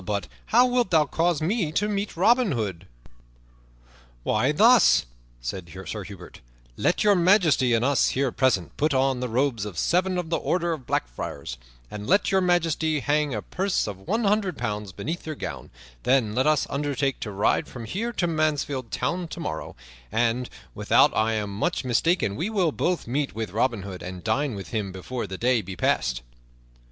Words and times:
But 0.03 0.27
how 0.47 0.65
wilt 0.65 0.89
thou 0.89 1.05
cause 1.05 1.43
me 1.43 1.71
to 1.73 1.87
meet 1.87 2.17
Robin 2.17 2.53
Hood?" 2.53 2.87
"Why, 4.23 4.51
thus," 4.51 5.05
said 5.41 5.69
Sir 5.85 6.03
Hubert, 6.03 6.41
"let 6.75 7.03
Your 7.03 7.13
Majesty 7.13 7.75
and 7.75 7.85
us 7.85 8.07
here 8.09 8.31
present 8.31 8.75
put 8.77 8.95
on 8.95 9.19
the 9.19 9.29
robes 9.29 9.63
of 9.63 9.77
seven 9.77 10.17
of 10.17 10.31
the 10.31 10.37
Order 10.39 10.73
of 10.73 10.87
Black 10.87 11.07
Friars, 11.07 11.59
and 11.91 12.07
let 12.07 12.31
Your 12.31 12.41
Majesty 12.41 13.01
hang 13.01 13.35
a 13.35 13.43
purse 13.43 13.85
of 13.85 13.99
one 14.07 14.23
hundred 14.23 14.57
pounds 14.57 14.91
beneath 14.91 15.27
your 15.27 15.35
gown; 15.35 15.69
then 16.01 16.33
let 16.33 16.47
us 16.47 16.65
undertake 16.71 17.19
to 17.19 17.29
ride 17.29 17.67
from 17.67 17.85
here 17.85 18.11
to 18.11 18.25
Mansfield 18.25 18.89
Town 18.89 19.27
tomorrow, 19.27 19.75
and, 20.11 20.49
without 20.73 21.15
I 21.15 21.33
am 21.33 21.53
much 21.55 21.85
mistaken, 21.85 22.35
we 22.35 22.49
will 22.49 22.71
both 22.71 23.05
meet 23.05 23.35
with 23.35 23.51
Robin 23.51 23.83
Hood 23.83 24.01
and 24.01 24.23
dine 24.23 24.55
with 24.55 24.69
him 24.69 24.91
before 24.91 25.27
the 25.27 25.37
day 25.37 25.61
be 25.61 25.75
passed." 25.75 26.23